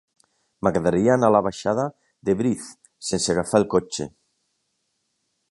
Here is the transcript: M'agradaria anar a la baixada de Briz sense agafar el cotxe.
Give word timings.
M'agradaria 0.67 1.11
anar 1.15 1.29
a 1.31 1.35
la 1.35 1.41
baixada 1.47 1.85
de 2.31 2.35
Briz 2.41 2.71
sense 3.11 3.35
agafar 3.35 3.61
el 3.65 3.69
cotxe. 3.77 4.09